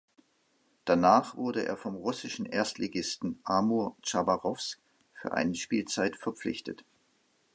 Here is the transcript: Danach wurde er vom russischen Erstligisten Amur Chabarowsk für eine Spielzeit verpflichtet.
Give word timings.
Danach 0.83 1.35
wurde 1.37 1.63
er 1.63 1.77
vom 1.77 1.95
russischen 1.95 2.47
Erstligisten 2.47 3.39
Amur 3.43 3.95
Chabarowsk 4.01 4.79
für 5.13 5.31
eine 5.33 5.53
Spielzeit 5.53 6.15
verpflichtet. 6.17 6.83